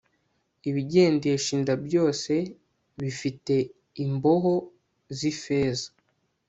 [0.69, 2.33] ibigendesha inda byose
[3.01, 3.55] bifite
[4.03, 4.53] imboho
[5.17, 5.87] z'ifeza